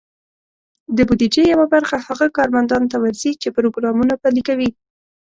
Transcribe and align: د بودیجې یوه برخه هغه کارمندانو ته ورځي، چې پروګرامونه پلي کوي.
د 0.97 0.97
بودیجې 1.07 1.43
یوه 1.53 1.65
برخه 1.73 1.97
هغه 2.07 2.25
کارمندانو 2.37 2.89
ته 2.91 2.97
ورځي، 2.99 3.31
چې 3.41 3.47
پروګرامونه 3.57 4.13
پلي 4.21 4.41
کوي. 4.49 4.69